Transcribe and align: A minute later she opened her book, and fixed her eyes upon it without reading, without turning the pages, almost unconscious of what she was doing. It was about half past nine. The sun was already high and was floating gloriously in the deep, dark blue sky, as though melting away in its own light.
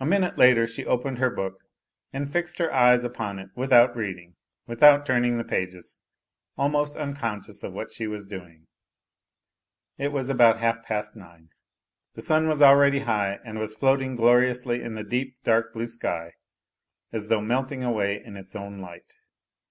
A 0.00 0.06
minute 0.06 0.38
later 0.38 0.66
she 0.66 0.86
opened 0.86 1.18
her 1.18 1.28
book, 1.28 1.60
and 2.10 2.32
fixed 2.32 2.56
her 2.58 2.72
eyes 2.72 3.04
upon 3.04 3.38
it 3.38 3.50
without 3.54 3.94
reading, 3.94 4.34
without 4.66 5.04
turning 5.04 5.36
the 5.36 5.44
pages, 5.44 6.02
almost 6.56 6.96
unconscious 6.96 7.62
of 7.62 7.74
what 7.74 7.90
she 7.90 8.06
was 8.06 8.26
doing. 8.26 8.66
It 9.98 10.08
was 10.10 10.30
about 10.30 10.56
half 10.60 10.82
past 10.82 11.16
nine. 11.16 11.50
The 12.14 12.22
sun 12.22 12.48
was 12.48 12.62
already 12.62 13.00
high 13.00 13.38
and 13.44 13.58
was 13.58 13.74
floating 13.76 14.16
gloriously 14.16 14.82
in 14.82 14.94
the 14.94 15.04
deep, 15.04 15.36
dark 15.44 15.74
blue 15.74 15.84
sky, 15.84 16.32
as 17.12 17.28
though 17.28 17.42
melting 17.42 17.82
away 17.82 18.18
in 18.24 18.38
its 18.38 18.56
own 18.56 18.80
light. 18.80 19.12